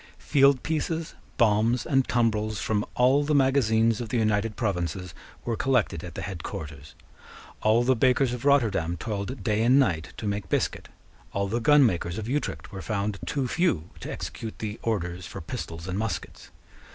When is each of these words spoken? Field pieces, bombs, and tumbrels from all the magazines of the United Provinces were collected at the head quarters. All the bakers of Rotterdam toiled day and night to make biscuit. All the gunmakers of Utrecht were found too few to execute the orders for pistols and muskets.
Field 0.17 0.63
pieces, 0.63 1.13
bombs, 1.37 1.85
and 1.85 2.07
tumbrels 2.07 2.57
from 2.59 2.83
all 2.95 3.23
the 3.23 3.35
magazines 3.35 4.01
of 4.01 4.09
the 4.09 4.17
United 4.17 4.55
Provinces 4.55 5.13
were 5.45 5.55
collected 5.55 6.03
at 6.03 6.15
the 6.15 6.23
head 6.23 6.41
quarters. 6.41 6.95
All 7.61 7.83
the 7.83 7.95
bakers 7.95 8.33
of 8.33 8.43
Rotterdam 8.43 8.97
toiled 8.97 9.43
day 9.43 9.61
and 9.61 9.77
night 9.77 10.13
to 10.17 10.25
make 10.25 10.49
biscuit. 10.49 10.89
All 11.33 11.47
the 11.47 11.61
gunmakers 11.61 12.17
of 12.17 12.27
Utrecht 12.27 12.71
were 12.71 12.81
found 12.81 13.19
too 13.27 13.47
few 13.47 13.91
to 13.99 14.11
execute 14.11 14.57
the 14.57 14.79
orders 14.81 15.27
for 15.27 15.39
pistols 15.39 15.87
and 15.87 15.99
muskets. 15.99 16.49